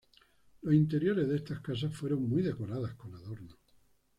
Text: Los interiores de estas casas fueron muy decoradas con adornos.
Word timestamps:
Los 0.63 0.73
interiores 0.73 1.27
de 1.29 1.35
estas 1.35 1.59
casas 1.59 1.93
fueron 1.95 2.27
muy 2.27 2.41
decoradas 2.41 2.95
con 2.95 3.13
adornos. 3.13 3.55